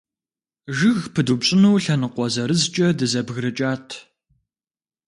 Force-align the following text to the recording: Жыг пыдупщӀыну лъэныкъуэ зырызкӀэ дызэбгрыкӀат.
Жыг 0.77 0.99
пыдупщӀыну 1.13 1.73
лъэныкъуэ 1.83 2.27
зырызкӀэ 2.33 2.87
дызэбгрыкӀат. 2.97 3.87